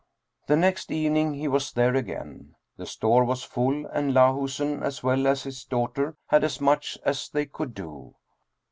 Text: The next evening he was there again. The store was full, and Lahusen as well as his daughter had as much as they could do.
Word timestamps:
The 0.47 0.55
next 0.55 0.91
evening 0.91 1.35
he 1.35 1.47
was 1.47 1.73
there 1.73 1.93
again. 1.95 2.55
The 2.75 2.87
store 2.87 3.23
was 3.23 3.43
full, 3.43 3.85
and 3.85 4.15
Lahusen 4.15 4.81
as 4.81 5.03
well 5.03 5.27
as 5.27 5.43
his 5.43 5.63
daughter 5.63 6.15
had 6.25 6.43
as 6.43 6.59
much 6.59 6.97
as 7.05 7.29
they 7.29 7.45
could 7.45 7.75
do. 7.75 8.15